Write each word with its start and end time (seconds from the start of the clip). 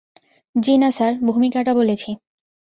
জ্বি-না 0.55 0.89
sir, 0.91 1.13
ভূমিকাটা 1.27 1.71
বলেছি। 1.75 2.09